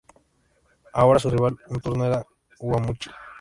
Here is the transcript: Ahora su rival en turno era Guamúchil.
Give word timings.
Ahora 0.93 1.19
su 1.19 1.29
rival 1.29 1.59
en 1.69 1.79
turno 1.79 2.03
era 2.07 2.25
Guamúchil. 2.59 3.13